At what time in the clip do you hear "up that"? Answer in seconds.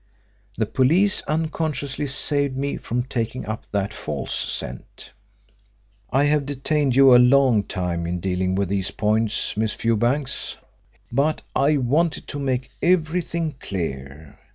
3.45-3.93